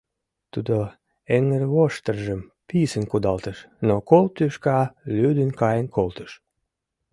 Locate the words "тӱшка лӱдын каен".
4.35-5.87